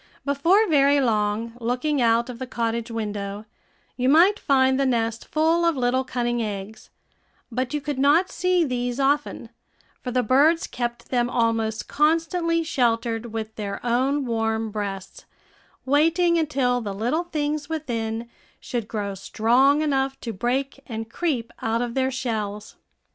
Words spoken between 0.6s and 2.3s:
very long, looking out